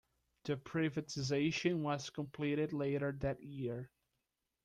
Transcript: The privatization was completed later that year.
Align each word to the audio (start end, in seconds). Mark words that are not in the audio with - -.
The 0.45 0.57
privatization 0.57 1.83
was 1.83 2.09
completed 2.09 2.73
later 2.73 3.11
that 3.19 3.39
year. 3.43 3.91